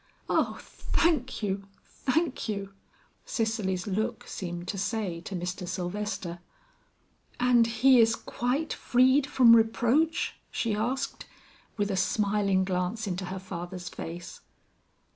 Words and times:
"Oh 0.27 0.57
thank 0.59 1.43
you, 1.43 1.67
thank 1.85 2.49
you!" 2.49 2.73
Cicely's 3.23 3.85
look 3.85 4.27
seemed 4.27 4.67
to 4.69 4.77
say 4.79 5.21
to 5.21 5.35
Mr. 5.35 5.67
Sylvester. 5.67 6.39
"And 7.39 7.67
he 7.67 7.99
is 7.99 8.15
quite 8.15 8.73
freed 8.73 9.27
from 9.27 9.55
reproach?" 9.55 10.33
she 10.49 10.73
asked, 10.73 11.27
with 11.77 11.91
a 11.91 11.95
smiling 11.97 12.63
glance 12.63 13.05
into 13.05 13.25
her 13.25 13.37
father's 13.37 13.89
face. 13.89 14.41